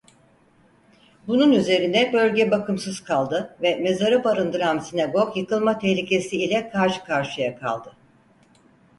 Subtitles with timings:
[1.27, 7.93] Bunun üzerine bölge bakımsız kaldı ve mezarı barındıran sinagog yıkılma tehlikesi ile karşı karşıya kaldı.